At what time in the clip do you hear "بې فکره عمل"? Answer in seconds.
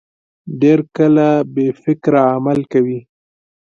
1.53-2.59